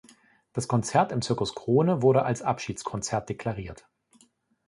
Das 0.53 0.67
Konzert 0.67 1.11
im 1.11 1.21
Circus 1.21 1.53
Krone 1.53 2.01
wurde 2.01 2.23
als 2.23 2.41
Abschiedskonzert 2.41 3.29
deklariert. 3.29 3.87